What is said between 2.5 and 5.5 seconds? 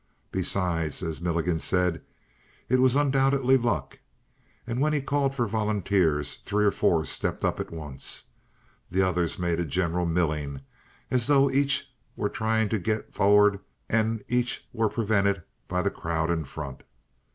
it was undoubtedly luck. And when he called for